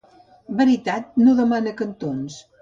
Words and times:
Veritat 0.61 1.11
no 1.27 1.35
demana 1.41 1.75
cantons. 1.83 2.41